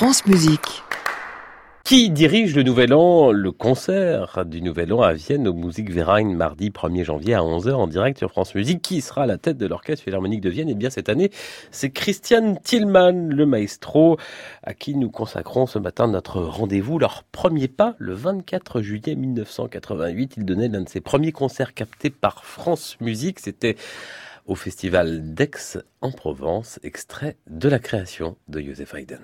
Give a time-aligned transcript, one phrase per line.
[0.00, 0.82] France Musique.
[1.84, 6.70] Qui dirige le Nouvel An, le concert du Nouvel An à Vienne au Musikverein mardi
[6.70, 9.66] 1er janvier à 11h en direct sur France Musique Qui sera à la tête de
[9.66, 10.70] l'Orchestre Philharmonique de Vienne?
[10.70, 11.30] Et eh bien cette année,
[11.70, 14.16] c'est Christian Tillmann, le maestro,
[14.62, 16.98] à qui nous consacrons ce matin notre rendez-vous.
[16.98, 22.08] Leur premier pas, le 24 juillet 1988, il donnait l'un de ses premiers concerts captés
[22.08, 23.38] par France Musique.
[23.38, 23.76] C'était
[24.46, 29.20] au festival d'Aix en Provence, extrait de la création de Joseph Haydn.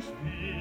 [0.00, 0.57] Spiel.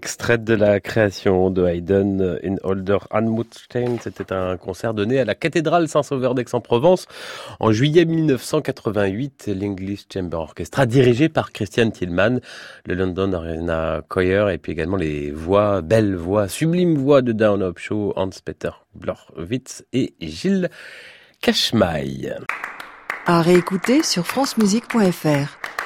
[0.00, 3.98] Extraite de la création de Haydn in Older Anmutstein.
[4.00, 7.06] C'était un concert donné à la cathédrale Saint-Sauveur d'Aix-en-Provence
[7.58, 9.50] en juillet 1988.
[9.60, 12.40] L'English Chamber Orchestra dirigé par Christian Tillman,
[12.86, 17.70] le London Arena Choir et puis également les voix, belles voix, sublimes voix de Down
[17.76, 20.70] Show, Hans-Peter Blorwitz et Gilles
[21.42, 22.38] Cashmail.
[23.26, 25.79] À réécouter sur francemusique.fr.